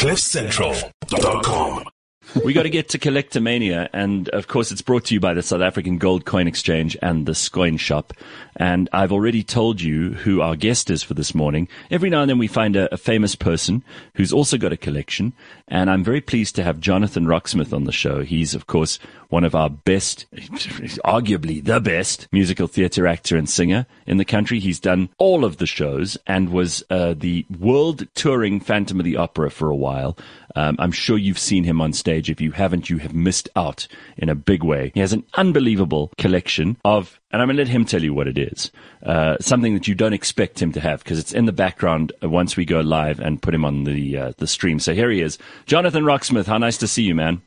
[0.00, 1.99] CliffCentral.com.
[2.44, 5.42] we got to get to Collectomania, and of course, it's brought to you by the
[5.42, 8.12] South African Gold Coin Exchange and the Scoin Shop.
[8.56, 11.68] And I've already told you who our guest is for this morning.
[11.90, 13.82] Every now and then we find a, a famous person
[14.14, 15.32] who's also got a collection,
[15.68, 18.22] and I'm very pleased to have Jonathan Roxmouth on the show.
[18.22, 23.86] He's, of course, one of our best, arguably the best musical theatre actor and singer
[24.06, 24.60] in the country.
[24.60, 29.16] He's done all of the shows and was uh, the world touring Phantom of the
[29.16, 30.16] Opera for a while.
[30.56, 32.30] Um, I'm sure you've seen him on stage.
[32.30, 33.86] If you haven't, you have missed out
[34.16, 34.90] in a big way.
[34.94, 38.28] He has an unbelievable collection of, and I'm going to let him tell you what
[38.28, 38.70] it is.
[39.04, 42.56] Uh, something that you don't expect him to have because it's in the background once
[42.56, 44.78] we go live and put him on the uh, the stream.
[44.78, 46.46] So here he is, Jonathan Roxmouth.
[46.46, 47.42] How nice to see you, man.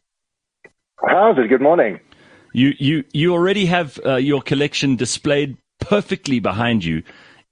[1.07, 1.49] How's it?
[1.49, 1.99] Good morning.
[2.53, 7.03] You you you already have uh, your collection displayed perfectly behind you.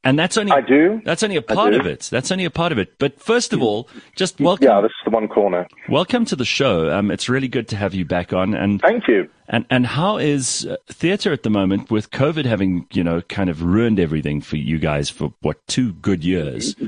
[0.03, 0.99] And that's only I do.
[1.05, 2.09] That's only a part of it.
[2.11, 2.97] That's only a part of it.
[2.97, 4.65] But first of all, just welcome.
[4.67, 5.67] Yeah, this is the one corner.
[5.89, 6.91] Welcome to the show.
[6.91, 8.55] Um, it's really good to have you back on.
[8.55, 9.29] And Thank you.
[9.47, 13.47] and and how is uh, theatre at the moment with COVID having you know kind
[13.49, 16.75] of ruined everything for you guys for what two good years?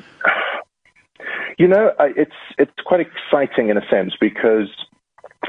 [1.60, 4.70] You know, it's it's quite exciting in a sense because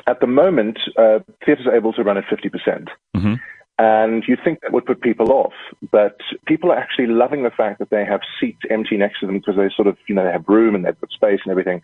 [0.06, 3.41] at the moment uh, theatres are able to run at fifty percent, Mhm.
[3.78, 5.53] And you'd think that would put people off,
[5.91, 9.39] but people are actually loving the fact that they have seats empty next to them
[9.39, 11.81] because they sort of you know they have room and they've got space and everything,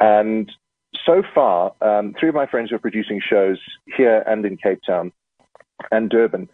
[0.00, 0.50] and
[1.04, 3.58] so far, um, three of my friends who are producing shows
[3.96, 5.12] here and in Cape Town
[5.90, 6.48] and Durban.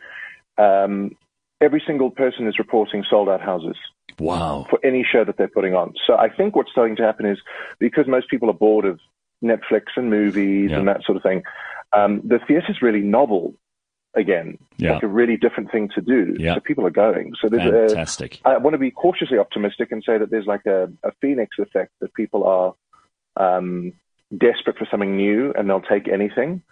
[0.58, 1.16] Um,
[1.60, 3.76] every single person is reporting sold out houses.
[4.18, 4.66] Wow.
[4.68, 5.94] for any show that they're putting on.
[6.06, 7.38] So I think what's starting to happen is
[7.78, 9.00] because most people are bored of
[9.42, 10.78] Netflix and movies Yeah.
[10.78, 11.42] and that sort of thing,
[11.94, 13.54] um, the is really novel
[14.14, 14.94] again, Yeah.
[14.94, 16.36] like a really different thing to do.
[16.38, 16.54] Yeah.
[16.54, 17.32] So people are going.
[17.40, 18.40] So there's Fantastic.
[18.44, 21.92] I want to be cautiously optimistic and say that there's like a, a phoenix effect
[22.00, 22.74] that people are
[23.36, 23.92] um,
[24.36, 26.62] desperate for something new and they'll take anything.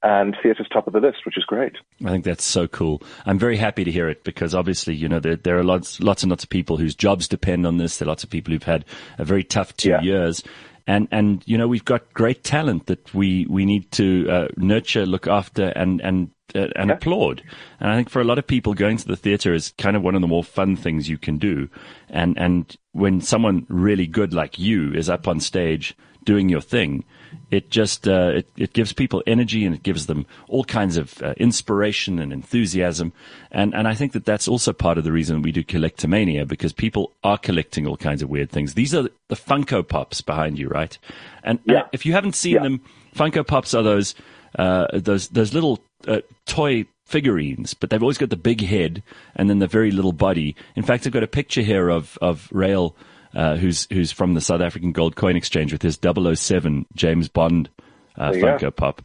[0.00, 1.72] And theatre's top of the list, which is great.
[2.04, 3.02] I think that's so cool.
[3.26, 6.22] I'm very happy to hear it because obviously, you know, there, there are lots, lots
[6.22, 7.98] and lots of people whose jobs depend on this.
[7.98, 8.84] There are lots of people who've had
[9.18, 10.00] a very tough two Yeah.
[10.02, 10.44] years.
[10.86, 15.04] And, and, you know, we've got great talent that we, we need to uh, nurture,
[15.04, 16.94] look after and, and, uh, and Yeah.
[16.96, 17.42] applaud.
[17.80, 20.02] And I think for a lot of people going to the theater is kind of
[20.02, 21.68] one of the more fun things you can do.
[22.08, 25.94] And, and when someone really good like you is up on stage
[26.24, 27.04] doing your thing,
[27.50, 31.22] it just uh, it, it gives people energy and it gives them all kinds of
[31.22, 33.12] uh, inspiration and enthusiasm
[33.50, 36.72] and and I think that that's also part of the reason we do collectomania because
[36.72, 40.68] people are collecting all kinds of weird things these are the Funko Pops behind you
[40.68, 40.96] right
[41.44, 41.82] and, Yeah.
[41.92, 42.62] if you haven't seen Yeah.
[42.62, 42.80] them
[43.14, 44.14] Funko Pops are those
[44.56, 49.02] uh, those those little uh, toy figurines, but they've always got the big head
[49.34, 50.54] and then the very little body.
[50.76, 52.94] In fact, I've got a picture here of of Rael,
[53.34, 57.68] uh, who's who's from the South African Gold Coin Exchange with his 007 James Bond
[58.16, 58.70] uh, Funko go.
[58.70, 59.02] Pop.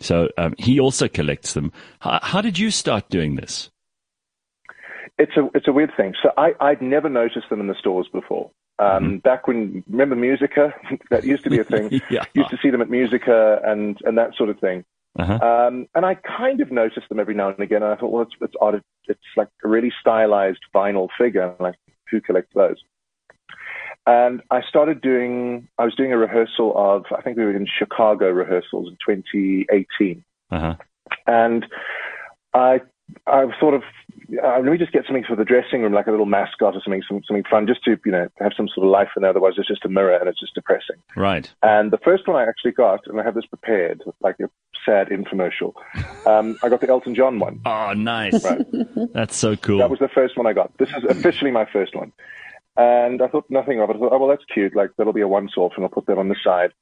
[0.00, 1.72] So um, he also collects them.
[1.98, 3.70] How, how did you start doing this?
[5.18, 6.14] It's a it's a weird thing.
[6.22, 8.50] So I I'd never noticed them in the stores before.
[8.80, 10.74] Um, Back when remember Musica,
[11.10, 12.00] that used to be a thing.
[12.10, 12.24] Yeah.
[12.34, 14.84] Used to see them at Musica and and that sort of thing.
[15.18, 15.34] Uh-huh.
[15.34, 17.82] Um, and I kind of noticed them every now and again.
[17.82, 18.80] And I thought, well, it's it's odd.
[19.08, 21.54] It's like a really stylized vinyl figure.
[21.60, 21.76] Like
[22.10, 22.76] who collects those?
[24.06, 25.68] And I started doing.
[25.78, 27.04] I was doing a rehearsal of.
[27.16, 30.74] I think we were in Chicago rehearsals in 2018 Uh-huh.
[31.26, 31.66] and
[32.54, 32.80] I
[33.26, 33.82] I sort of
[34.42, 36.80] uh, let me just get something for the dressing room, like a little mascot or
[36.82, 39.10] something, some, something fun, just to you know have some sort of life.
[39.16, 40.96] And otherwise, it's just a mirror and it's just depressing.
[41.16, 41.52] Right.
[41.62, 44.48] And the first one I actually got, and I have this prepared, like a
[44.84, 45.74] sad infomercial.
[46.26, 47.60] Um, I got the Elton John one.
[47.70, 48.44] Oh, nice.
[48.44, 48.66] Right.
[49.12, 49.78] That's so cool.
[49.78, 50.76] That was the first one I got.
[50.78, 52.12] This is officially my first one.
[52.76, 53.96] And I thought nothing of it.
[53.96, 54.74] I thought, oh, well, that's cute.
[54.74, 56.72] Like, that'll be a once off, and I'll put that on the side.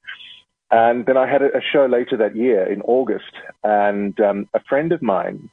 [0.71, 3.33] And then I had a, a show later that year in August,
[3.65, 5.50] and um, a friend of mine,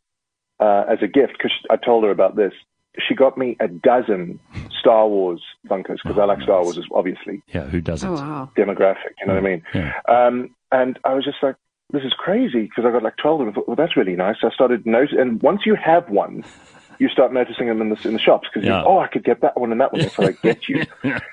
[0.60, 2.54] uh, as a gift, because I told her about this,
[3.08, 4.40] she got me a dozen
[4.80, 8.08] Star Wars Funkos, because I like Star Wars, obviously yeah, who doesn't?
[8.10, 8.50] Oh, wow.
[8.58, 9.14] demographic.
[9.20, 9.64] You know what I mean?
[9.74, 9.94] Yeah.
[10.08, 11.56] Um, and I was just like,
[11.92, 13.52] this is crazy because I got like 12 of them.
[13.52, 14.38] I thought, well, that's really nice.
[14.44, 16.44] I started noticing, and once you have one,
[17.00, 18.84] you start noticing them in the, in the shops because Yeah.
[18.84, 20.02] oh, I could get that one and that one.
[20.02, 20.84] That's how I get you.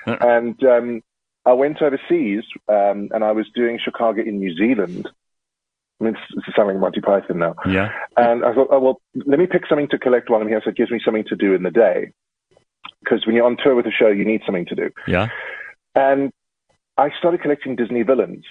[0.05, 1.01] and um,
[1.45, 5.09] I went overseas um, and I was doing Chicago in New Zealand.
[6.03, 7.55] I mean, this is sounding Monty Python now.
[7.65, 7.91] Yeah.
[8.17, 10.71] And I thought, oh, well, let me pick something to collect while I'm here so
[10.71, 12.11] it gives me something to do in the day.
[12.99, 14.89] Because when you're on tour with a show, you need something to do.
[15.07, 15.29] Yeah.
[15.95, 16.31] And
[16.97, 18.45] I started collecting Disney villains,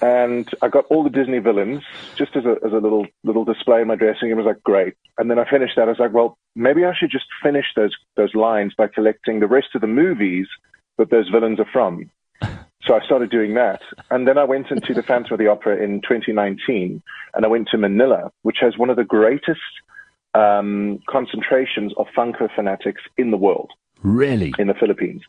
[0.00, 1.82] and I got all the Disney villains
[2.16, 4.38] just as a as a little little display in my dressing room.
[4.38, 4.94] It was like great.
[5.18, 5.88] And then I finished that.
[5.88, 9.46] I was like, well, maybe I should just finish those those lines by collecting the
[9.46, 10.46] rest of the movies
[10.96, 12.10] that those villains are from.
[12.86, 13.80] So I started doing that.
[14.10, 17.02] And then I went into the Phantom of the Opera in 2019
[17.34, 19.60] and I went to Manila, which has one of the greatest
[20.34, 23.70] um, concentrations of Funko fanatics in the world.
[24.02, 24.52] Really?
[24.58, 25.22] In the Philippines.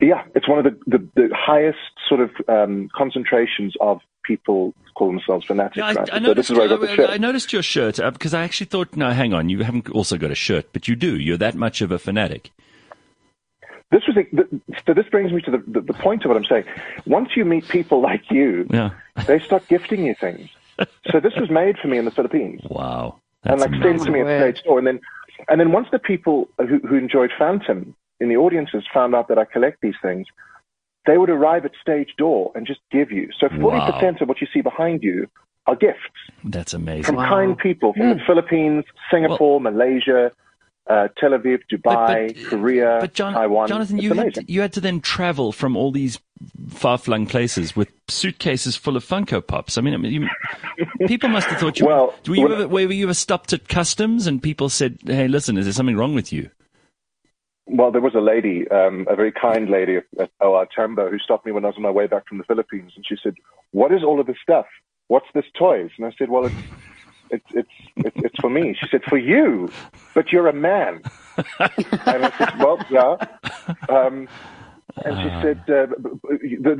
[0.00, 1.78] Yeah, it's one of the, the, the highest
[2.08, 5.76] sort of um, concentrations of people call themselves fanatics.
[5.76, 6.10] Yeah, I, right?
[6.12, 7.10] I, So noticed, this is where I I, shirt.
[7.10, 10.18] I noticed your shirt uh, because I actually thought, no, hang on, you haven't also
[10.18, 11.18] got a shirt, but you do.
[11.18, 12.50] You're that much of a fanatic.
[13.94, 14.50] This was a, th-
[14.84, 14.92] so.
[14.98, 16.64] This brings me to the, the, the point of what I'm saying.
[17.06, 18.90] Once you meet people like you, Yeah.
[19.28, 20.48] they start gifting you things.
[21.10, 23.20] So this was made for me in the Philippines, Wow.
[23.44, 24.42] and like sent to me at Weird.
[24.56, 24.78] stage store.
[24.80, 24.98] And then,
[25.50, 29.38] and then once the people who, who enjoyed Phantom in the audiences found out that
[29.38, 30.26] I collect these things,
[31.06, 33.28] they would arrive at stage door and just give you.
[33.38, 35.28] So 40% of what you see behind you
[35.68, 36.00] are gifts
[36.42, 37.04] That's amazing.
[37.04, 37.28] from Wow.
[37.28, 38.18] kind people from Hmm.
[38.18, 40.32] the Philippines, Singapore, Malaysia,
[40.86, 43.68] uh, Tel Aviv, Dubai, Korea, but John, Taiwan.
[43.68, 46.18] Jonathan, you had, to, you had to then travel from all these
[46.68, 49.78] far-flung places with suitcases full of Funko Pops.
[49.78, 50.28] I mean, I mean you,
[51.06, 51.86] people must have thought you.
[51.86, 55.26] Well, were, you when- ever, were you ever stopped at customs and people said, "Hey,
[55.28, 56.50] listen, is there something wrong with you?"
[57.66, 61.46] Well, there was a lady, um, a very kind lady at OR Tambo, who stopped
[61.46, 63.34] me when I was on my way back from the Philippines, and she said,
[63.70, 64.66] "What is all of this stuff?
[65.08, 66.54] What's this toys?" And I said, "Well, it's
[67.30, 67.46] it's
[67.96, 69.70] it's, it's for me." She said, "For you,
[70.14, 71.00] but you're a man."
[71.58, 73.16] and I said, "Well, yeah."
[73.88, 74.28] Um,
[75.06, 75.86] and she said, uh,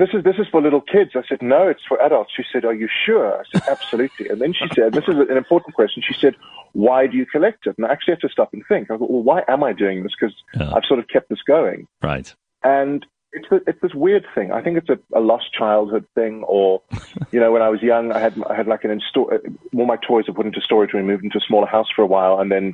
[0.01, 2.65] "This is this is for little kids." I said, "No, it's for adults." She said,
[2.65, 6.03] "Are you sure?" I said, "Absolutely." And then she said, "This is an important question."
[6.07, 6.35] She said,
[6.73, 8.91] "Why do you collect it?" And I actually had to stop and think.
[8.91, 10.71] I thought, "Well, why am I doing this?" Because Yeah.
[10.75, 12.29] I've sort of kept this going, Right.
[12.63, 13.05] and
[13.35, 14.53] it's a, it's this weird thing.
[14.53, 16.83] I think it's a, a lost childhood thing, or
[17.33, 19.31] you know, when I was young, I had I had like an install.
[19.77, 22.03] All my toys were put into storage when we moved into a smaller house for
[22.03, 22.73] a while, and then,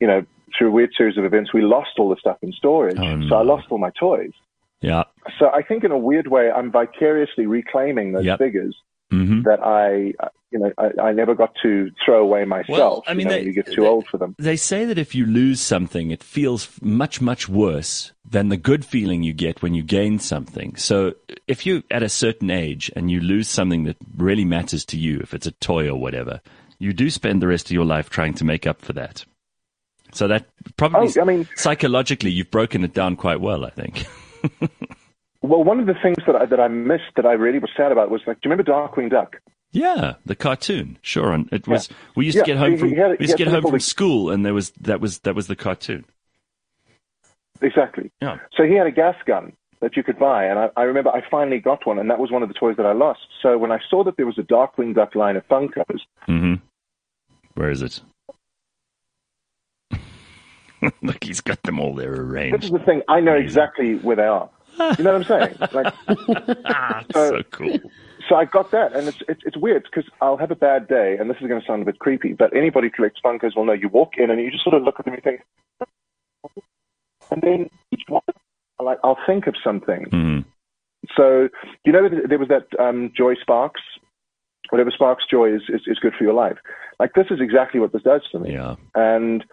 [0.00, 0.24] you know,
[0.56, 2.96] through a weird series of events, we lost all the stuff in storage.
[2.96, 3.28] No.
[3.28, 4.32] So I lost all my toys.
[4.80, 5.04] Yeah.
[5.38, 8.38] So I think in a weird way, I'm vicariously reclaiming those Yep.
[8.38, 8.76] figures
[9.10, 10.12] hmm that I,
[10.50, 12.68] you know, I, I never got to throw away myself.
[12.78, 14.34] Well, I mean, you, know, they- you get too they- old for them.
[14.38, 18.84] They say that if you lose something, it feels much, much worse than the good
[18.84, 20.76] feeling you get when you gain something.
[20.76, 21.14] So
[21.46, 25.20] if you're at a certain age and you lose something that really matters to you,
[25.20, 26.40] if it's a toy or whatever,
[26.78, 29.24] you do spend the rest of your life trying to make up for that.
[30.12, 30.46] So that
[30.78, 34.06] probably, Oh, I mean- psychologically, you've broken it down quite well, I think.
[35.40, 37.92] Well, one of the things that I, that I missed that I really was sad
[37.92, 39.36] about was like, do you remember Darkwing Duck?
[39.72, 40.98] Yeah, the cartoon.
[41.02, 41.88] Sure, and it was.
[42.16, 44.30] We used Yeah, to get home from had- we used to get home from school,
[44.30, 46.04] and there was that was that was the cartoon.
[47.60, 48.10] Exactly.
[48.22, 48.38] Yeah.
[48.56, 51.22] So he had a gas gun that you could buy, and I, I remember I
[51.30, 53.20] finally got one, and that was one of the toys that I lost.
[53.42, 56.54] So when I saw that there was a Darkwing Duck line of Funkos, hmm
[57.54, 58.00] Where is it?
[61.02, 62.56] Look, he's got them all there arranged.
[62.58, 63.02] this is the thing.
[63.08, 64.48] I know exactly where they are.
[64.98, 65.56] You know what I'm saying?
[65.72, 65.94] Like,
[66.66, 67.78] Ah, So- so cool.
[68.28, 71.16] so I got that, and it's it's, it's weird because I'll have a bad day,
[71.18, 73.64] and this is going to sound a bit creepy, but anybody who collects Funkos will
[73.64, 73.72] know.
[73.72, 75.40] You walk in and you just sort of look at them and think,
[77.30, 78.22] and then each one,
[78.82, 80.06] like I'll think of something.
[80.06, 80.44] Mhm.
[81.16, 81.48] So
[81.84, 83.80] you know there was that um, Joy Sparks,
[84.70, 86.58] whatever sparks joy is, is is good for your life.
[86.98, 88.52] Like this is exactly what this does for me.
[88.52, 88.74] Yeah.
[88.94, 89.44] And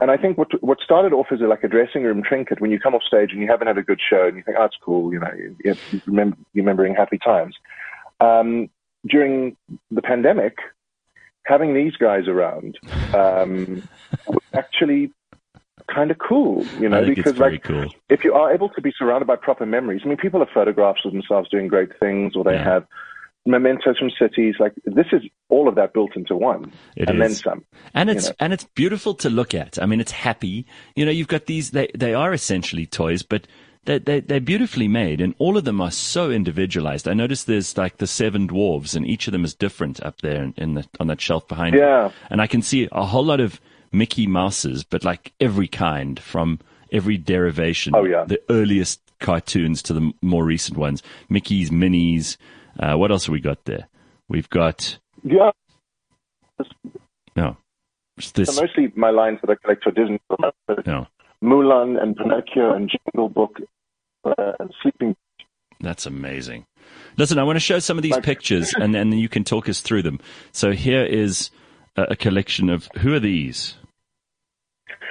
[0.00, 2.70] and I think what what started off as a, like a dressing room trinket when
[2.70, 4.64] you come off stage and you haven't had a good show and you think, oh,
[4.64, 7.56] it's cool, you know, you, you remember remembering happy times.
[8.20, 8.68] Um,
[9.06, 9.56] during
[9.90, 10.56] the pandemic,
[11.44, 12.78] having these guys around
[13.14, 13.82] um,
[14.26, 15.12] was actually
[15.92, 17.92] kind of cool, you know, because like cool.
[18.08, 21.00] if you are able to be surrounded by proper memories, I mean, people have photographs
[21.04, 22.64] of themselves doing great things, or they Yeah.
[22.64, 22.86] have
[23.48, 24.56] mementos from cities.
[24.60, 27.64] Like this is all of that built into one, It and then some.
[27.94, 28.34] And it's know.
[28.40, 29.80] and it's beautiful to look at.
[29.80, 30.66] I mean, it's happy.
[30.94, 31.70] You know, you've got these.
[31.70, 33.46] They they are essentially toys, but
[33.84, 37.08] they they they're beautifully made, and all of them are so individualized.
[37.08, 40.42] I noticed there's like the seven dwarves, and each of them is different up there
[40.42, 41.74] in, in the on that shelf behind.
[41.74, 42.10] Yeah.
[42.30, 46.60] and I can see a whole lot of Mickey Mouses, but like every kind from
[46.92, 47.94] every derivation.
[47.94, 48.24] Oh, yeah.
[48.24, 51.02] the earliest cartoons to the more recent ones.
[51.28, 52.38] Mickey's, Minnie's.
[52.78, 53.88] Uh, what else have we got there?
[54.28, 55.50] We've got Yeah,
[57.36, 57.56] no.
[58.34, 60.18] This so mostly my lines that I collect for Disney,
[60.86, 61.06] no.
[61.42, 63.60] Mulan and Pinocchio and Jungle Book,
[64.24, 65.14] uh, and Sleeping.
[65.80, 66.66] That's amazing.
[67.16, 69.68] Listen, I want to show some of these Like- pictures, and then you can talk
[69.68, 70.18] us through them.
[70.50, 71.50] So here is
[71.96, 73.76] a, a collection of who are these?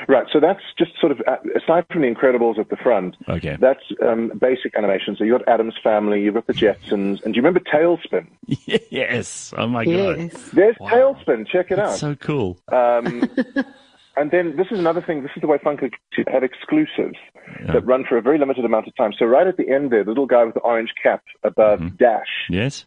[0.07, 3.15] Right, so that's just sort of uh, aside from the Incredibles at the front.
[3.27, 3.57] Okay.
[3.59, 5.15] That's um, basic animation.
[5.17, 8.27] So you've got Addams Family, you've got the Jetsons, and do you remember TaleSpin?
[8.89, 9.53] yes.
[9.57, 10.19] Oh my god.
[10.19, 10.49] Yes.
[10.51, 10.89] There's Wow.
[10.89, 11.47] TaleSpin.
[11.47, 11.99] Check it That's out.
[11.99, 12.57] so cool.
[12.71, 13.29] Um,
[14.17, 15.23] and then this is another thing.
[15.23, 15.91] This is the way Funko
[16.27, 17.17] have exclusives
[17.65, 17.73] yeah.
[17.73, 19.13] that run for a very limited amount of time.
[19.17, 21.95] So right at the end there, the little guy with the orange cap above mm-hmm.
[21.95, 22.27] Dash.
[22.49, 22.85] Yes.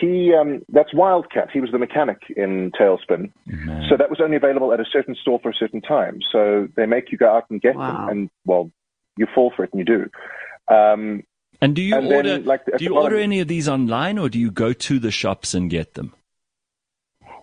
[0.00, 1.50] He um, that's Wildcat.
[1.52, 3.30] He was the mechanic in TaleSpin.
[3.46, 3.86] Man.
[3.88, 6.18] So that was only available at a certain store for a certain time.
[6.32, 7.92] So they make you go out and get wow.
[7.92, 8.70] them, and well,
[9.16, 10.74] you fall for it and you do.
[10.74, 11.22] Um,
[11.60, 12.28] and do you and order?
[12.30, 15.12] Then, like, do you order any of these online, or do you go to the
[15.12, 16.12] shops and get them?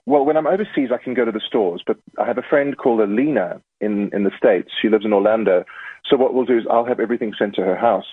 [0.05, 2.75] Well, when I'm overseas, I can go to the stores, but I have a friend
[2.75, 4.69] called Alina in, in the States.
[4.81, 5.63] She lives in Orlando.
[6.09, 8.05] So what we'll do is I'll have everything sent to her house.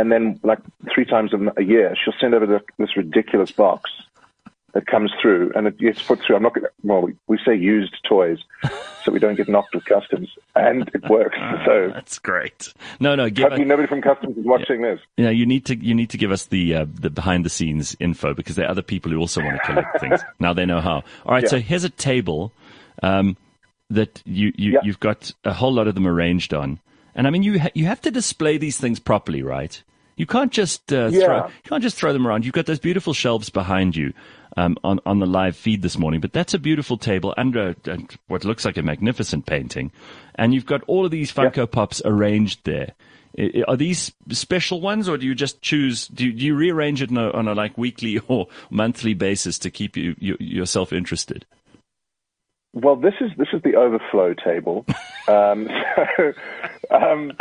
[0.00, 0.60] And then, like
[0.94, 3.90] three times a year, she'll send over the, this ridiculous box
[4.72, 6.36] that comes through, and it gets put through.
[6.36, 8.38] I'm not going to, well, we, we say used toys,
[9.04, 11.36] so we don't get knocked with customs, and it works.
[11.66, 12.72] so that's great.
[12.98, 15.00] No, no, give Hopefully, nobody from customs is watching yeah, this.
[15.16, 17.96] Yeah, you need to you need to give us the uh, the behind the scenes
[18.00, 20.20] info because there are other people who also want to collect things.
[20.38, 21.02] Now they know how.
[21.26, 21.50] All right, yeah.
[21.50, 22.52] so here's a table
[23.02, 23.36] um,
[23.90, 24.80] that you you yeah.
[24.84, 26.78] you've got a whole lot of them arranged on,
[27.14, 29.82] and I mean you ha- you have to display these things properly, right?
[30.20, 31.24] You can't just uh, yeah.
[31.24, 32.44] throw you can't just throw them around.
[32.44, 34.12] You've got those beautiful shelves behind you
[34.54, 36.20] um, on on the live feed this morning.
[36.20, 37.74] But that's a beautiful table a,
[38.26, 39.90] what looks like a magnificent painting,
[40.34, 41.64] and you've got all of these Funko yeah.
[41.64, 42.92] Pops arranged there.
[43.66, 46.06] Are these special ones, or do you just choose?
[46.08, 49.58] Do you, do you rearrange it on a, on a, like weekly or monthly basis
[49.60, 51.46] to keep you, you yourself interested?
[52.74, 54.84] Well, this is this is the overflow table.
[55.28, 55.66] um,
[56.18, 56.32] so,
[56.90, 57.32] um,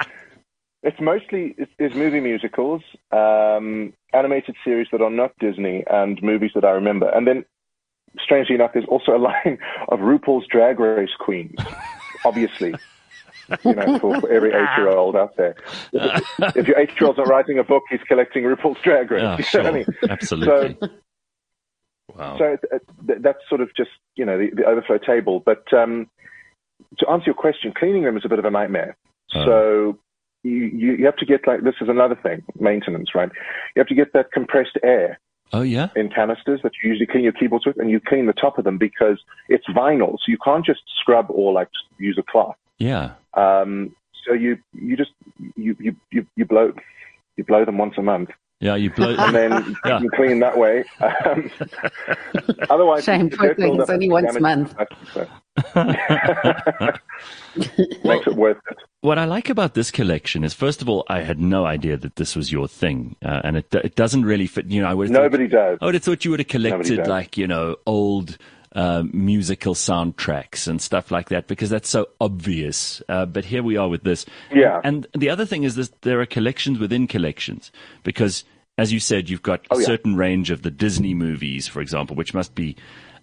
[0.83, 2.81] it's mostly it's, it's movie musicals,
[3.11, 7.09] um, animated series that are not Disney, and movies that I remember.
[7.09, 7.45] And then,
[8.23, 9.59] strangely enough, there's also a line
[9.89, 11.59] of RuPaul's Drag Race queens,
[12.25, 12.75] obviously.
[13.65, 15.55] you know, for, for every eight-year-old out there.
[15.91, 19.23] If, if your eight-year-old's not writing a book, he's collecting RuPaul's Drag Race.
[19.23, 19.63] Oh, you sure.
[19.63, 19.85] I mean?
[20.07, 20.77] Absolutely.
[20.79, 20.89] So,
[22.15, 22.37] wow.
[22.37, 25.41] So it, it, that's sort of just you know the, the overflow table.
[25.43, 26.11] But um,
[26.99, 28.95] to answer your question, cleaning them is a bit of a nightmare.
[29.33, 29.45] Oh.
[29.45, 29.99] So
[30.43, 33.29] you, you, you have to get like this is another thing maintenance right?
[33.75, 35.19] You have to get that compressed air
[35.53, 35.89] oh yeah?
[35.95, 38.63] in canisters that you usually clean your keyboards with and you clean the top of
[38.63, 42.55] them because it's vinyl so you can't just scrub or like use a cloth.
[42.77, 43.13] Yeah.
[43.33, 45.11] Um so you you just
[45.55, 46.73] you you you, you blow
[47.37, 48.29] you blow them once a month
[48.61, 50.01] yeah, you blow, and then yeah.
[50.01, 50.83] you clean that way.
[50.99, 51.49] Um,
[52.69, 53.29] otherwise, shame.
[53.29, 53.79] Poor thing.
[53.79, 54.75] It's only once a month.
[58.03, 58.77] Makes it worth it.
[58.99, 62.17] What I like about this collection is, first of all, I had no idea that
[62.17, 64.65] this was your thing, uh, and it it doesn't really fit.
[64.65, 65.77] You know, I would nobody thought, does.
[65.81, 68.37] I would have thought you would have collected like you know old.
[68.75, 73.01] Uh, musical soundtracks and stuff like that because that's so obvious.
[73.09, 74.27] Uh, but here we are with this.
[74.53, 74.79] Yeah.
[74.83, 77.71] And, the other thing is that there are collections within collections
[78.03, 78.43] because,
[78.77, 80.19] as you said, you've got oh, a certain yeah.
[80.19, 82.75] range of the Disney movies, for example, which must be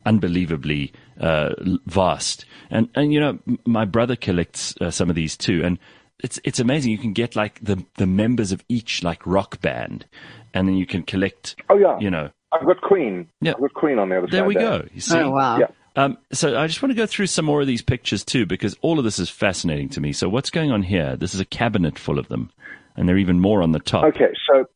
[0.07, 1.51] unbelievably uh,
[1.87, 2.47] vast.
[2.71, 5.79] And and you know, my brother collects uh, some of these too, and
[6.21, 6.93] it's it's amazing.
[6.93, 10.07] You can get like the the members of each like rock band,
[10.55, 11.57] and then you can collect.
[11.69, 12.31] Oh yeah, you know.
[12.53, 13.29] I've got Queen.
[13.41, 13.53] Yeah.
[13.53, 14.47] I've got Queen on the other there side.
[14.47, 14.89] We there we go.
[14.95, 15.19] You see?
[15.19, 15.59] Oh wow.
[15.59, 15.67] Yeah.
[15.97, 18.77] Um, so I just want to go through some more of these pictures too, because
[18.83, 20.13] all of this is fascinating to me.
[20.13, 21.17] So what's going on here?
[21.17, 22.51] This is a cabinet full of them,
[22.97, 24.05] and there are even more on the top.
[24.05, 24.67] Okay, so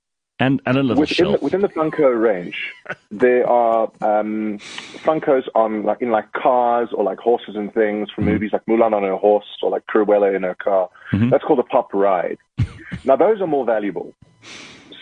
[0.41, 1.39] and, and a little within shelf.
[1.39, 2.57] The, within the Funko range,
[3.11, 4.59] there are um,
[5.05, 8.33] Funkos on like in like cars or like horses and things from mm-hmm.
[8.33, 10.89] movies like Mulan on her horse or like Cruella in her car.
[11.13, 11.29] Mm-hmm.
[11.29, 12.39] That's called a pop ride.
[13.05, 14.15] now those are more valuable.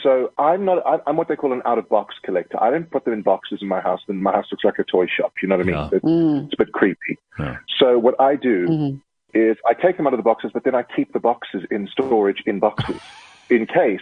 [0.02, 0.82] So I'm not.
[1.06, 2.62] I'm what they call an out of box collector.
[2.62, 4.00] I don't put them in boxes in my house.
[4.06, 5.32] Then my house looks like a toy shop.
[5.42, 5.76] You know what I mean?
[5.76, 5.90] Yeah.
[5.92, 6.44] It's, mm.
[6.44, 7.18] it's, a bit creepy.
[7.38, 7.56] Yeah.
[7.78, 9.38] So what I do mm-hmm.
[9.38, 11.88] is I take them out of the boxes, but then I keep the boxes in
[11.88, 13.00] storage in boxes
[13.50, 14.00] in case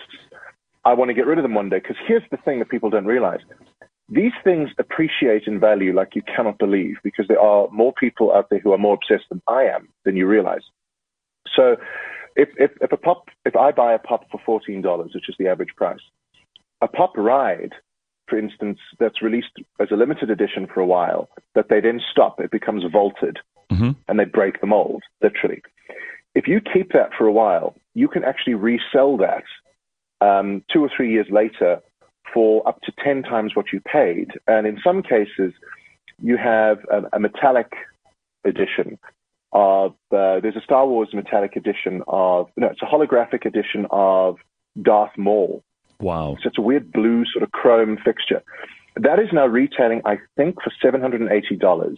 [0.84, 1.78] I want to get rid of them one day.
[1.78, 3.40] Because here's the thing that people don't realize.
[4.08, 8.50] These things appreciate in value like you cannot believe because there are more people out
[8.50, 10.62] there who are more obsessed than I am than you realize.
[11.56, 11.76] So
[12.36, 15.48] if, if, if a pop, if I buy a pop for $14, which is the
[15.48, 16.00] average price,
[16.80, 17.72] a pop ride,
[18.28, 22.40] for instance, that's released as a limited edition for a while, that they then stop,
[22.40, 23.38] it becomes vaulted
[23.70, 23.92] mm-hmm.
[24.08, 25.62] and they break the mold, literally.
[26.34, 29.44] If you keep that for a while, you can actually resell that
[30.20, 31.80] um, two or three years later
[32.34, 34.32] for up to 10 times what you paid.
[34.46, 35.54] And in some cases,
[36.20, 37.72] you have a, a metallic
[38.44, 38.98] edition
[39.52, 44.36] of, uh, there's a Star Wars metallic edition of, no, it's a holographic edition of
[44.80, 45.62] Darth Maul.
[46.00, 46.36] Wow.
[46.42, 48.42] So it's a weird blue sort of chrome fixture.
[48.96, 51.96] That is now retailing, I think, for $780.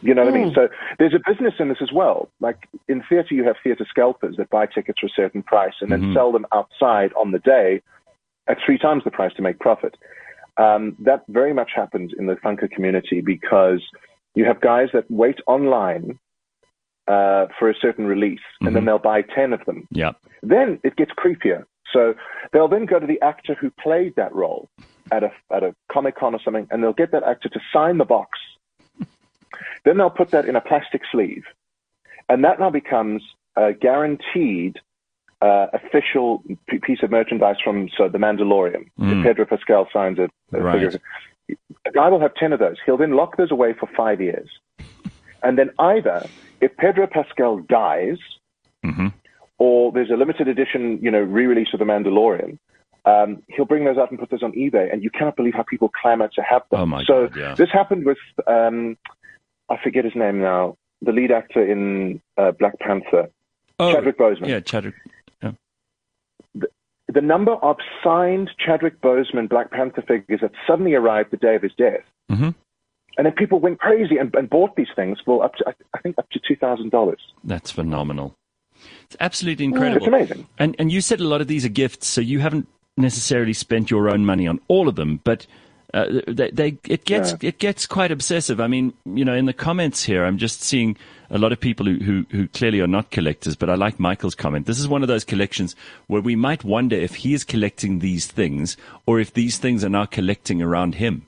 [0.00, 0.36] You know what mm.
[0.36, 0.48] I mean?
[0.48, 0.54] Hmm.
[0.54, 2.30] So there's a business in this as well.
[2.40, 5.90] Like in theater, you have theater scalpers that buy tickets for a certain price and
[5.90, 6.14] then mm-hmm.
[6.14, 7.82] sell them outside on the day
[8.48, 9.96] at three times the price to make profit.
[10.56, 13.82] Um, that very much happens in the Funko community because
[14.38, 16.18] you have guys that wait online
[17.08, 18.74] uh, for a certain release, and mm-hmm.
[18.74, 19.88] then they'll buy 10 of them.
[19.90, 20.12] Yeah.
[20.42, 21.64] Then it gets creepier.
[21.92, 22.14] So
[22.52, 24.68] they'll then go to the actor who played that role
[25.10, 27.98] at a, at a Comic Con or something, and they'll get that actor to sign
[27.98, 28.38] the box.
[29.84, 31.44] then they'll put that in a plastic sleeve.
[32.28, 33.22] And that now becomes
[33.56, 34.78] a guaranteed
[35.40, 38.88] uh, official p- piece of merchandise from so The Mandalorian.
[39.00, 39.24] Mm.
[39.24, 40.94] Pedro Pascal signs it, right.
[41.86, 42.76] A guy will have 10 of those.
[42.84, 44.48] He'll then lock those away for five years.
[45.42, 46.26] And then either
[46.60, 48.18] if Pedro Pascal dies,
[48.84, 49.08] mm-hmm.
[49.58, 52.58] or there's a limited edition, you know, re-release of The Mandalorian,
[53.04, 55.62] um, he'll bring those out and put those on eBay, and you cannot believe how
[55.62, 56.80] people clamor to have them.
[56.80, 57.54] Oh my so God, yeah.
[57.54, 58.98] this happened with, um,
[59.70, 63.30] I forget his name now, the lead actor in uh, Black Panther,
[63.78, 64.48] oh, Chadwick Boseman.
[64.48, 64.94] Yeah, Chadwick.
[67.12, 71.62] The, number of signed Chadwick Boseman Black Panther figures that suddenly arrived the day of
[71.62, 72.04] his death.
[72.30, 72.50] Mm-hmm.
[73.16, 76.18] And then people went crazy and, and bought these things for up to, I think,
[76.18, 77.20] up to two thousand dollars.
[77.42, 78.34] That's phenomenal.
[79.04, 80.06] It's absolutely incredible.
[80.06, 80.46] Yeah, it's amazing.
[80.58, 83.90] And and you said a lot of these are gifts, so you haven't necessarily spent
[83.90, 85.46] your own money on all of them, but
[85.94, 87.48] uh, they, they, it gets yeah.
[87.48, 88.60] it gets quite obsessive.
[88.60, 90.96] I mean, you know, in the comments here, I'm just seeing
[91.30, 93.56] a lot of people who, who, who clearly are not collectors.
[93.56, 94.66] But I like Michael's comment.
[94.66, 98.26] This is one of those collections where we might wonder if he is collecting these
[98.26, 101.26] things or if these things are now collecting around him.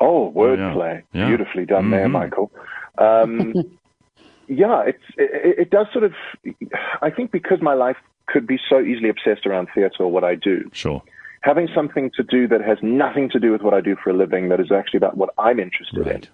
[0.00, 1.02] Oh, wordplay.
[1.12, 1.20] Yeah.
[1.20, 1.28] Yeah.
[1.28, 1.90] Beautifully done mm-hmm.
[1.92, 2.50] there, Michael.
[2.98, 3.52] Um,
[4.48, 6.12] yeah, it's, it, it, does sort of,
[7.02, 10.34] I think because my life could be so easily obsessed around theater or what I
[10.34, 10.70] do.
[10.72, 11.02] Sure.
[11.42, 14.14] Having something to do that has nothing to do with what I do for a
[14.14, 16.14] living, that is actually about what I'm interested right.
[16.14, 16.28] in,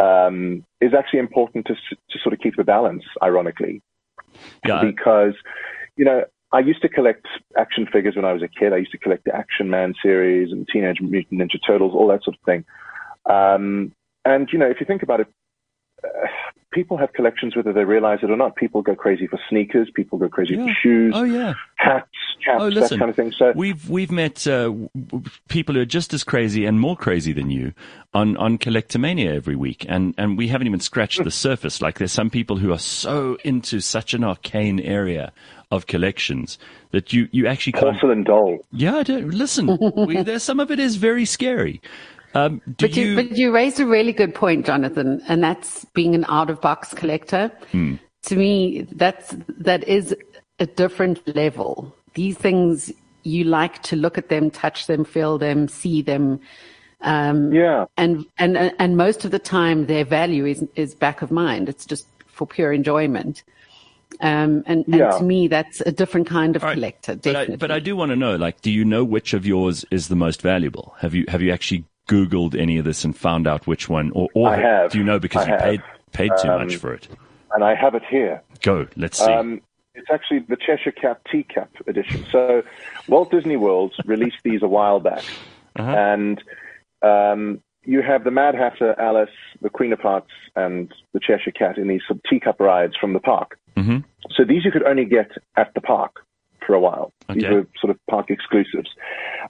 [0.00, 3.82] um, is actually important to, to sort of keep the balance, ironically.
[4.66, 4.82] Yeah.
[4.82, 5.34] Because,
[5.96, 7.26] you know, I used to collect
[7.56, 8.72] action figures when I was a kid.
[8.72, 12.24] I used to collect the Action Man series and Teenage Mutant Ninja Turtles, all that
[12.24, 12.64] sort of thing.
[13.26, 13.92] Um,
[14.24, 15.28] and, you know, if you think about it,
[16.04, 16.26] uh,
[16.72, 18.56] people have collections whether they realize it or not.
[18.56, 19.90] People go crazy for sneakers.
[19.94, 20.66] People go crazy yeah.
[20.66, 21.12] for shoes.
[21.16, 22.08] Oh yeah, hats,
[22.44, 23.32] caps, oh, listen, that kind of thing.
[23.32, 24.72] So we've we've met uh,
[25.48, 27.72] people who are just as crazy and more crazy than you
[28.14, 31.82] on on Collectomania every week, and and we haven't even scratched the surface.
[31.82, 35.32] Like there's some people who are so into such an arcane area
[35.70, 36.58] of collections
[36.90, 37.84] that you you actually can't.
[37.84, 38.58] Porcelain doll.
[38.72, 41.80] Yeah, listen, we, there's some of it is very scary.
[42.34, 46.14] Um, but you, you, but you raised a really good point, Jonathan, and that's being
[46.14, 47.50] an out of box collector.
[47.72, 47.96] Hmm.
[48.24, 50.14] To me, that's that is
[50.58, 51.94] a different level.
[52.14, 56.40] These things you like to look at them, touch them, feel them, see them.
[57.02, 57.86] Um, yeah.
[57.96, 61.68] And, and, and most of the time their value is, is back of mind.
[61.68, 63.42] It's just for pure enjoyment.
[64.20, 65.10] Um, and, and yeah.
[65.10, 66.74] to me, that's a different kind of right.
[66.74, 67.14] collector.
[67.14, 67.56] Definitely.
[67.56, 69.84] But I, but I do want to know, like, do you know which of yours
[69.90, 70.94] is the most valuable?
[70.98, 74.28] Have you, have you actually Googled any of this and found out which one, or,
[74.34, 74.90] or have.
[74.90, 75.62] do you know because I you have.
[75.62, 77.08] paid paid too um, much for it?
[77.52, 78.42] And I have it here.
[78.62, 79.30] Go, let's see.
[79.30, 79.60] Um,
[79.94, 82.26] it's actually the Cheshire Cat teacup edition.
[82.32, 82.62] So
[83.08, 85.24] Walt Disney World released these a while back,
[85.76, 85.90] uh-huh.
[85.90, 86.42] and
[87.02, 89.30] um, you have the Mad Hatter, Alice,
[89.62, 93.12] the Queen of Hearts, and the Cheshire Cat in these sort of teacup rides from
[93.12, 93.58] the park.
[93.76, 93.98] Mm-hmm.
[94.32, 96.24] So these you could only get at the park
[96.66, 97.12] for a while.
[97.28, 97.40] Okay.
[97.40, 98.90] These were sort of park exclusives.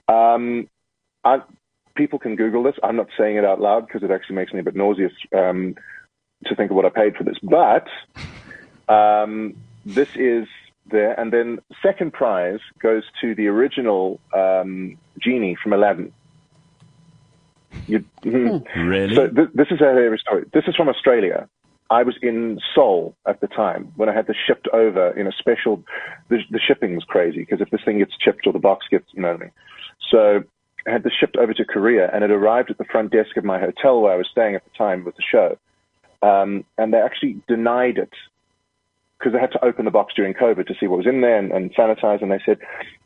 [0.07, 0.67] Um,
[1.23, 1.41] I,
[1.95, 2.75] people can Google this.
[2.83, 5.75] I'm not saying it out loud because it actually makes me a bit nauseous um,
[6.45, 7.37] to think of what I paid for this.
[7.41, 7.87] But
[8.91, 10.47] um, this is
[10.89, 11.19] there.
[11.19, 16.13] And then second prize goes to the original um, genie from Aladdin.
[17.87, 18.87] You, mm-hmm.
[18.87, 19.15] Really?
[19.15, 20.45] So th- this is a hilarious story.
[20.53, 21.47] This is from Australia.
[21.89, 25.31] I was in Seoul at the time when I had this shipped over in a
[25.31, 25.83] special.
[26.29, 29.05] The, the shipping was crazy because if this thing gets chipped or the box gets,
[29.13, 29.51] you know what I mean.
[30.09, 30.43] So
[30.85, 33.59] had the shipped over to Korea, and it arrived at the front desk of my
[33.59, 35.57] hotel where I was staying at the time with the show.
[36.21, 38.13] Um, and they actually denied it
[39.17, 41.37] because they had to open the box during COVID to see what was in there
[41.37, 42.21] and, and sanitize.
[42.21, 42.59] And they said,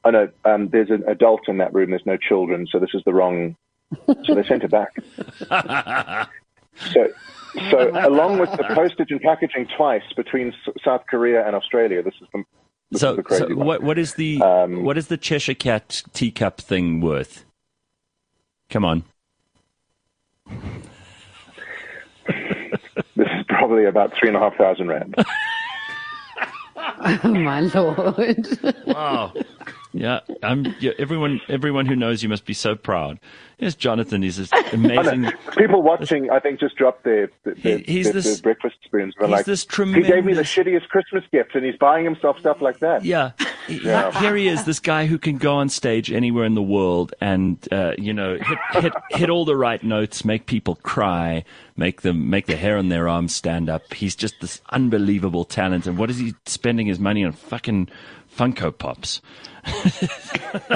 [0.03, 1.89] "Oh no, um, there's an adult in that room.
[1.91, 3.55] There's no children, so this is the wrong."
[4.25, 4.89] So they sent it back.
[6.91, 7.07] so,
[7.69, 12.15] so along with the postage and packaging twice between S- South Korea and Australia, this
[12.19, 12.43] is the
[12.91, 16.01] this so, is the so what what is the um, what is the Cheshire Cat
[16.13, 17.45] teacup thing worth?
[18.75, 19.03] Come on.
[22.27, 22.35] this
[23.15, 25.15] is probably about three and a half thousand rand.
[27.23, 28.45] oh my lord!
[28.85, 29.31] wow.
[29.97, 33.17] Yeah, I'm, yeah, everyone, everyone who knows you must be so proud.
[33.59, 35.31] Yes, Jonathan is this amazing.
[35.55, 39.13] People watching, I think, just dropped their, their, he, he's their, this, their breakfast spoons.
[39.17, 40.07] He's like, this tremendous.
[40.07, 43.05] He gave me the shittiest Christmas gift, and he's buying himself stuff like that.
[43.05, 43.31] Yeah,
[43.69, 44.11] yeah.
[44.19, 47.65] Here he is, this guy who can go on stage anywhere in the world and
[47.71, 51.45] uh, you know hit, hit hit all the right notes, make people cry,
[51.77, 53.93] make them make the hair on their arms stand up.
[53.93, 55.87] He's just this unbelievable talent.
[55.87, 57.31] And what is he spending his money on?
[57.31, 57.87] Fucking
[58.35, 59.21] Funko Pops.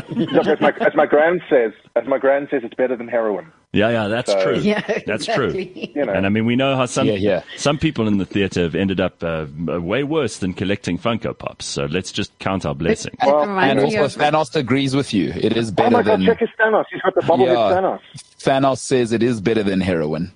[0.10, 3.52] Look, as my, as my grand says, as my grand says, it's better than heroin.
[3.72, 4.60] Yeah, yeah, that's so, true.
[4.60, 5.66] Yeah, that's exactly.
[5.66, 5.84] true.
[5.96, 6.14] You know.
[6.14, 7.44] And I mean, we know how some yeah, yeah.
[7.56, 11.66] some people in the theatre have ended up uh, way worse than collecting Funko Pops.
[11.66, 13.16] So let's just count our blessings.
[13.24, 14.16] Well, and also, of...
[14.16, 15.32] Thanos agrees with you.
[15.36, 16.26] It is better oh my God, than.
[16.26, 16.86] Check his Thanos.
[16.92, 18.00] He's got the bobblehead yeah, Thanos.
[18.40, 20.32] Thanos says it is better than heroin.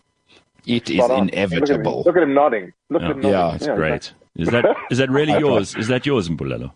[0.65, 2.03] It is inevitable.
[2.05, 2.73] Look at, Look at, him nodding.
[2.89, 3.09] Look yeah.
[3.09, 3.31] at him nodding.
[3.31, 4.13] Yeah, it's yeah, great.
[4.36, 5.75] Is that is that really yours?
[5.75, 6.71] Is that yours, Mbulelo?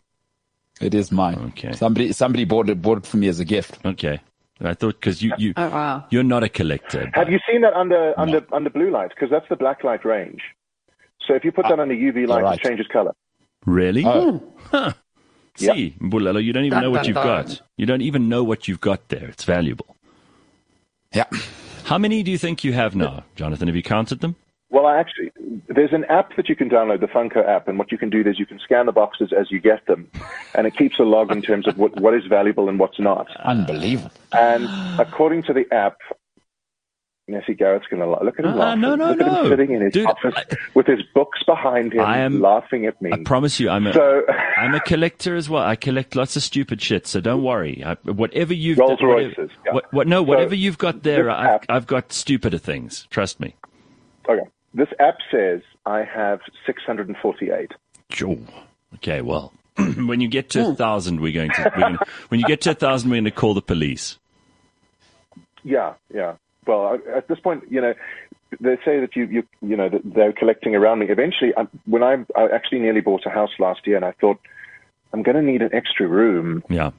[0.81, 1.53] It is mine.
[1.57, 1.73] Okay.
[1.73, 3.79] Somebody somebody bought it bought it for me as a gift.
[3.85, 4.19] Okay.
[4.61, 6.05] I thought because you you oh, wow.
[6.09, 7.09] you're not a collector.
[7.13, 8.23] Have you seen that under no.
[8.23, 9.09] under under blue light?
[9.09, 10.41] Because that's the black light range.
[11.27, 11.83] So if you put that ah.
[11.83, 12.59] under UV light, right.
[12.59, 13.13] it changes color.
[13.65, 14.05] Really?
[14.05, 14.37] Oh.
[14.37, 14.75] Hmm.
[14.75, 14.93] Huh.
[15.55, 15.99] See, yep.
[15.99, 17.25] Mbulelo, you don't even dun, know what dun, you've dun.
[17.25, 17.61] got.
[17.77, 19.27] You don't even know what you've got there.
[19.27, 19.95] It's valuable.
[21.13, 21.25] Yeah.
[21.85, 23.67] How many do you think you have now, Jonathan?
[23.67, 24.35] Have you counted them?
[24.69, 25.31] Well, actually,
[25.69, 28.21] there's an app that you can download, the Funko app, and what you can do
[28.21, 30.09] is you can scan the boxes as you get them,
[30.55, 33.27] and it keeps a log in terms of what, what is valuable and what's not.
[33.37, 34.11] Unbelievable.
[34.33, 34.67] And
[34.99, 35.97] according to the app,
[37.29, 38.81] Nessie Garrett's going to look at him uh, laughing.
[38.81, 39.25] No, no, look no.
[39.25, 42.41] at him sitting in his Dude, office I, with his books behind him, I am,
[42.41, 43.11] laughing at me.
[43.13, 44.23] I promise you, I'm a, so,
[44.57, 45.63] I'm a collector as well.
[45.63, 47.83] I collect lots of stupid shit, so don't worry.
[47.85, 49.49] I, whatever you've Rolls Royces.
[49.65, 49.73] Yeah.
[49.73, 53.07] What, what, no, whatever you've got there, I've, I've got stupider things.
[53.09, 53.55] Trust me.
[54.27, 54.43] Okay.
[54.77, 57.71] This app says I have 648.
[58.11, 58.37] Sure.
[58.95, 60.05] Okay, well, hmm.
[60.07, 61.71] when you get to a thousand, we're going to.
[61.75, 64.19] We're going to when you get to a thousand, we're going to call the police.
[65.63, 66.35] Yeah, yeah.
[66.67, 67.95] Well, at this point, you know,
[68.61, 71.07] they say that you, you, you know, that they're collecting around me.
[71.09, 74.37] Eventually, I, when I, I actually nearly bought a house last year, and I thought
[75.11, 76.63] I'm going to need an extra room.
[76.69, 76.91] Yeah.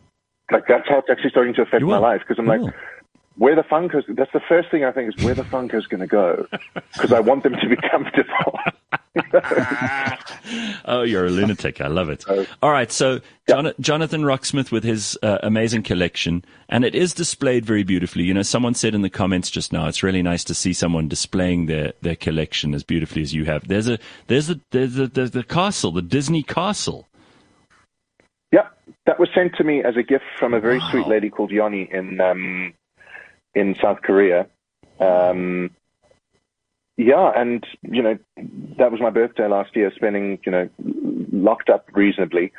[0.51, 2.73] Like that's how it's actually starting to affect my life because I'm you like, will
[3.38, 6.09] where the Funko's, that's the first thing I think is where the Funko's going to
[6.09, 6.46] go
[6.92, 8.59] because I want them to be comfortable.
[10.85, 11.81] oh, you're a lunatic.
[11.81, 12.24] I love it.
[12.61, 12.90] All right.
[12.90, 18.24] So John, Jonathan Roxmouth with his uh, amazing collection and it is displayed very beautifully.
[18.24, 21.07] You know, someone said in the comments just now, it's really nice to see someone
[21.07, 23.68] displaying their, their collection as beautifully as you have.
[23.68, 27.07] There's a, there's a, there's a, there's the castle, the Disney castle.
[28.53, 28.68] Yeah.
[29.07, 30.90] That was sent to me as a gift from a very wow.
[30.90, 32.74] sweet lady called Yoni in, um,
[33.59, 34.47] in South Korea.
[35.01, 35.71] Um,
[36.97, 38.18] yeah, and you know
[38.79, 40.68] that was my birthday last year, spending you know
[41.33, 42.53] locked up reasonably,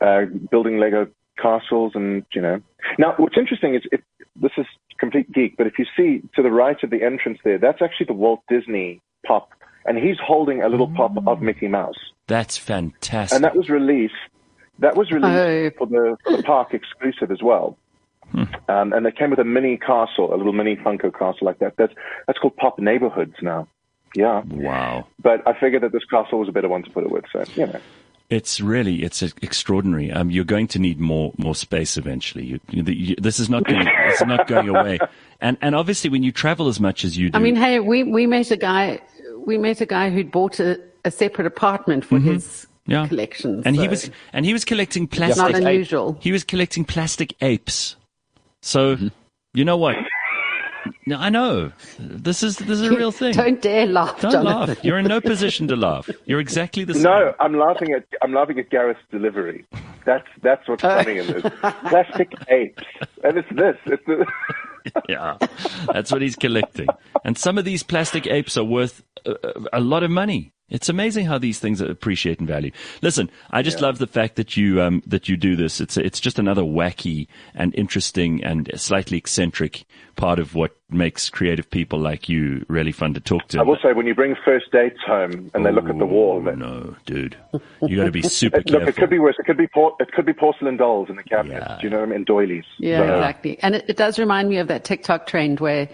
[0.00, 1.08] uh, building Lego
[1.40, 2.60] castles, and you know.
[2.98, 4.00] Now, what's interesting is if,
[4.34, 4.66] this is
[4.98, 8.06] complete geek, but if you see to the right of the entrance there, that's actually
[8.06, 9.50] the Walt Disney pop,
[9.84, 11.98] and he's holding a little pop of Mickey Mouse.
[12.28, 13.36] That's fantastic.
[13.36, 14.14] And that was released.
[14.78, 15.70] That was released oh.
[15.78, 17.76] for the, for the park exclusive as well.
[18.32, 18.70] Hmm.
[18.70, 21.74] Um, and they came with a mini castle, a little mini Funko castle like that.
[21.76, 21.92] That's
[22.26, 23.68] that's called Pop Neighborhoods now.
[24.14, 24.42] Yeah.
[24.48, 25.06] Wow.
[25.22, 27.24] But I figured that this castle was a better one to put it with.
[27.32, 27.80] So you know.
[28.30, 30.10] It's really it's extraordinary.
[30.10, 32.46] Um, you're going to need more more space eventually.
[32.46, 34.98] You, you, you, this is not going it's not going away.
[35.40, 37.36] And and obviously when you travel as much as you do.
[37.36, 39.00] I mean, hey, we we met a guy
[39.44, 42.32] we met a guy who'd bought a, a separate apartment for mm-hmm.
[42.32, 43.06] his yeah.
[43.06, 43.62] collection.
[43.64, 43.82] And so.
[43.82, 45.38] he was and he was collecting plastic.
[45.38, 46.16] Not unusual.
[46.20, 47.96] He was collecting plastic apes.
[48.62, 49.08] So, mm-hmm.
[49.54, 49.96] you know what?
[51.06, 51.72] No, I know.
[51.98, 53.34] This is this is a real thing.
[53.34, 54.20] Don't dare laugh.
[54.20, 54.68] Don't Jonathan.
[54.74, 54.84] laugh.
[54.84, 56.08] You're in no position to laugh.
[56.26, 57.02] You're exactly the same.
[57.02, 59.64] No, I'm laughing at I'm laughing at Gareth's delivery.
[60.04, 61.42] That's that's what's funny in this.
[61.88, 62.84] Plastic apes,
[63.24, 63.76] and it's this.
[63.86, 64.26] It's the
[65.08, 65.36] yeah,
[65.92, 66.88] that's what he's collecting.
[67.24, 69.34] And some of these plastic apes are worth a,
[69.72, 70.52] a lot of money.
[70.72, 72.72] It's amazing how these things appreciate in value.
[73.02, 73.86] Listen, I just yeah.
[73.86, 75.80] love the fact that you um, that you do this.
[75.80, 79.84] It's it's just another wacky and interesting and slightly eccentric
[80.16, 83.58] part of what makes creative people like you really fun to talk to.
[83.58, 86.42] I will say, when you bring first dates home and they look at the wall,
[86.42, 86.58] then...
[86.58, 87.36] no, dude,
[87.82, 88.86] you got to be super it, careful.
[88.86, 89.36] Look, it could be worse.
[89.38, 91.62] It could be por- it could be porcelain dolls in the cabinet.
[91.66, 91.76] Yeah.
[91.80, 92.24] Do you know what I mean?
[92.24, 92.64] Doilies.
[92.78, 93.14] Yeah, so.
[93.16, 93.58] exactly.
[93.60, 95.88] And it, it does remind me of that TikTok trend where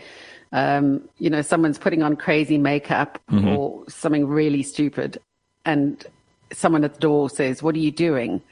[0.52, 3.48] um, you know, someone's putting on crazy makeup mm-hmm.
[3.48, 5.18] or something really stupid,
[5.64, 6.06] and
[6.52, 8.42] someone at the door says, What are you doing?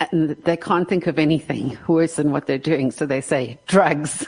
[0.00, 4.26] And they can't think of anything worse than what they're doing, so they say, Drugs.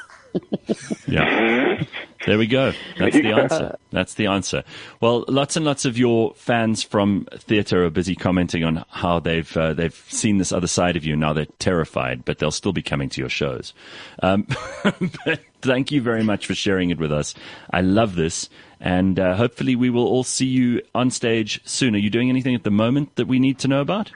[1.07, 1.83] yeah.
[2.27, 2.73] There we go.
[2.99, 3.79] That's the answer.
[3.93, 4.65] That's the answer.
[5.01, 9.57] Well, lots and lots of your fans from theatre are busy commenting on how they've
[9.57, 11.15] uh, they've seen this other side of you.
[11.15, 13.73] Now they're terrified, but they'll still be coming to your shows.
[14.23, 14.49] Um,
[15.25, 17.35] but thank you very much for sharing it with us.
[17.71, 21.95] I love this, and uh, hopefully we will all see you on stage soon.
[21.95, 24.11] Are you doing anything at the moment that we need to know about?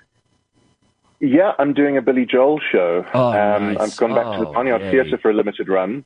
[1.20, 3.04] Yeah, I'm doing a Billy Joel show.
[3.14, 3.92] Oh, um, nice.
[3.92, 4.90] I've gone back to the Oh, Barnyard yay.
[4.90, 6.04] Theatre for a limited run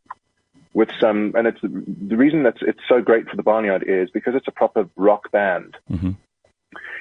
[0.74, 4.34] with some, and it's the reason that it's so great for the Barnyard is because
[4.34, 5.76] it's a proper rock band.
[5.90, 6.10] Mm-hmm.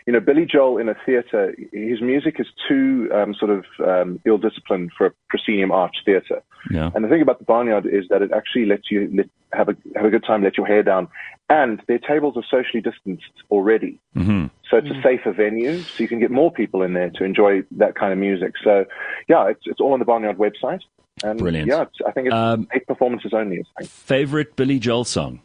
[0.06, 4.20] You know, Billy Joel in a theatre, his music is too um, sort of um,
[4.26, 6.44] ill-disciplined for a proscenium arch theatre.
[6.70, 6.92] Yeah.
[6.94, 9.76] And the thing about the Barnyard is that it actually lets you let, have a
[9.96, 11.08] have a good time, let your hair down,
[11.50, 14.00] and their tables are socially distanced already.
[14.14, 17.24] hmm So it's a safer venue, so you can get more people in there to
[17.24, 18.54] enjoy that kind of music.
[18.64, 18.86] So,
[19.28, 20.82] yeah, it's it's all on the Barnyard website.
[21.24, 21.68] And Brilliant.
[21.68, 23.64] Yeah, I think it's Um, eight performances only.
[23.86, 25.42] Favorite Billy Joel song?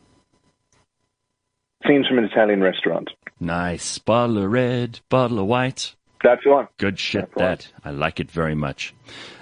[1.86, 3.10] Scenes from an Italian restaurant.
[3.38, 3.98] Nice.
[3.98, 5.94] Bottle of red, bottle of white.
[6.24, 6.66] That's one.
[6.78, 7.72] Good shit, That's right.
[7.84, 7.88] that.
[7.88, 8.92] I like it very much.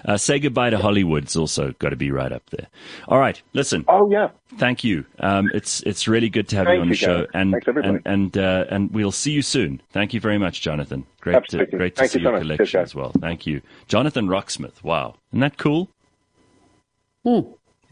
[0.05, 2.67] Uh, Say Goodbye to Hollywood's also got to be right up there.
[3.09, 3.87] All right, listen.
[3.89, 5.07] Oh yeah, Thank you.
[5.19, 7.95] Um, it's it's really good to have Thank you on the show, and Thanks, everybody.
[7.95, 9.81] and and uh, and we'll see you soon.
[9.91, 11.07] Thank you very much, Jonathan.
[11.23, 11.79] Great to Absolutely.
[11.79, 12.33] great to Thank see you your.
[12.41, 13.13] Cheers, collection as well.
[13.23, 14.83] Thank you, Jonathan Roxmouth.
[14.85, 15.89] Wow, isn't that cool?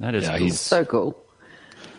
[0.01, 0.47] That is Yeah, cool.
[0.47, 1.19] he's So cool.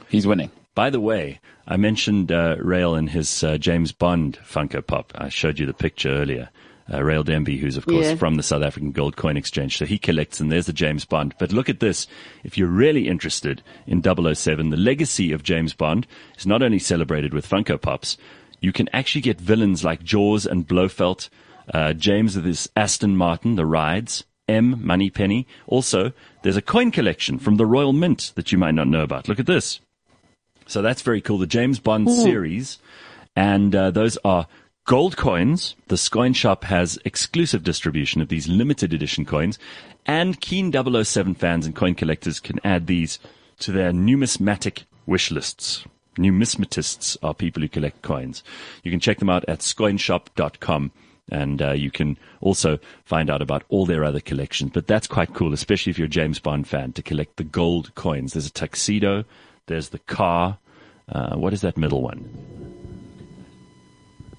[0.10, 0.52] he's winning.
[0.74, 5.12] By the way, I mentioned uh, Rael and his uh, James Bond Funko Pop.
[5.16, 6.50] I showed you the picture earlier.
[6.94, 8.16] Uh, Rael Demby, who's of course Yeah.
[8.16, 11.34] from the South African Gold Coin Exchange, so he collects, and there's the James Bond.
[11.40, 12.06] But look at this.
[12.44, 16.06] If you're really interested in 007, the legacy of James Bond
[16.38, 18.18] is not only celebrated with Funko Pops,
[18.60, 21.28] you can actually get villains like Jaws and Blofeld,
[21.74, 25.48] uh, James with his Aston Martin, the rides, M, Moneypenny.
[25.68, 29.28] Also, there's a coin collection from the Royal Mint that you might not know about.
[29.28, 29.80] Look at this.
[30.68, 31.38] So that's very cool.
[31.38, 32.80] The James Bond series,
[33.36, 34.48] and uh, those are
[34.86, 35.76] gold coins.
[35.88, 39.60] The Coin Shop has exclusive distribution of these limited edition coins,
[40.06, 43.20] and keen 007 fans and coin collectors can add these
[43.60, 45.86] to their numismatic wish lists.
[46.18, 48.44] Numismatists are people who collect coins.
[48.84, 50.92] You can check them out at scoinshop.com.
[51.32, 54.72] And uh, you can also find out about all their other collections.
[54.74, 57.94] But that's quite cool, especially if you're a James Bond fan, to collect the gold
[57.96, 58.34] coins.
[58.34, 59.24] There's a tuxedo,
[59.66, 60.60] there's the car.
[61.10, 62.30] Uh, what is that middle one?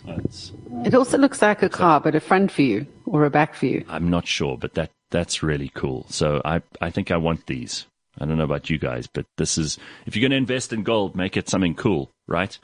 [0.04, 0.52] That's,
[0.84, 3.84] It also looks like a car, but a front view or a back view.
[3.88, 6.06] I'm not sure, but that that's really cool.
[6.08, 7.86] So I I think I want these.
[8.18, 10.84] I don't know about you guys, but this is if you're going to invest in
[10.84, 12.56] gold, make it something cool, right?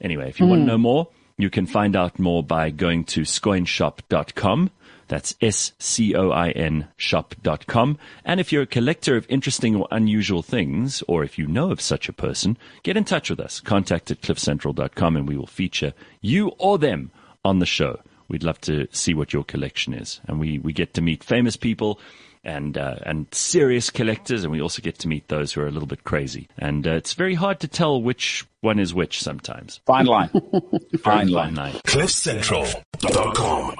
[0.00, 1.08] Anyway, if you want to know more,
[1.38, 4.70] you can find out more by going to scoinshop.com.
[5.08, 7.98] That's S C O I N shop.com.
[8.24, 11.80] And if you're a collector of interesting or unusual things, or if you know of
[11.80, 13.60] such a person, get in touch with us.
[13.60, 17.12] Contact at cliffcentral.com and we will feature you or them
[17.44, 18.00] on the show.
[18.28, 20.20] We'd love to see what your collection is.
[20.26, 22.00] And we, we get to meet famous people
[22.46, 25.70] and, uh, and serious collectors, and we also get to meet those who are a
[25.70, 26.48] little bit crazy.
[26.56, 29.80] And uh, it's very hard to tell which one is which sometimes.
[29.84, 30.28] Fine line.
[30.98, 31.54] Fine line.
[31.54, 31.74] Fine line.
[31.86, 33.76] CliffCentral.com.